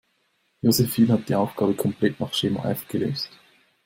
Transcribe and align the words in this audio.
Josephine 0.63 1.13
hat 1.13 1.29
die 1.29 1.35
Aufgabe 1.35 1.75
komplett 1.75 2.19
nach 2.19 2.33
Schema 2.33 2.67
F 2.71 2.87
gelöst. 2.87 3.29